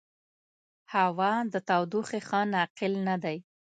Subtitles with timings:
[0.93, 3.37] هوا د تودوخې ښه ناقل نه دی.